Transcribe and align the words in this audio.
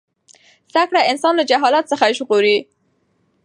زده 0.71 0.83
کړه 0.89 1.01
انسان 1.11 1.33
له 1.39 1.43
جهالت 1.49 1.85
څخه 1.91 2.13
ژغوري. 2.17 2.57